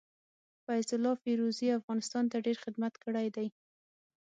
فيض 0.65 0.89
الله 0.97 1.13
فيروزي 1.23 1.67
افغانستان 1.79 2.23
ته 2.31 2.37
ډير 2.45 2.57
خدمت 2.63 2.93
کړي 3.03 3.27
دي. 3.35 3.47